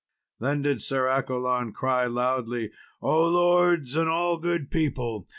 Then 0.39 0.63
did 0.63 0.81
Sir 0.81 1.07
Accolon 1.07 1.73
cry 1.73 2.05
loudly, 2.07 2.71
"O, 3.03 3.23
lords, 3.29 3.95
and 3.95 4.09
all 4.09 4.37
good 4.39 4.71
people! 4.71 5.27